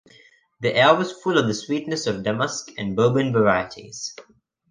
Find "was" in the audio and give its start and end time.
0.95-1.11